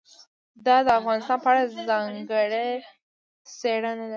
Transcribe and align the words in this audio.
دا 0.65 0.77
د 0.85 0.87
افغانستان 0.99 1.37
په 1.43 1.47
اړه 1.51 1.63
ځانګړې 1.89 2.69
څېړنه 3.57 3.93
ده. 3.99 4.07